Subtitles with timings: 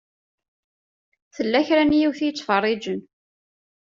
[1.35, 3.01] Tella kra n yiwet i yettfeṛṛiǧen.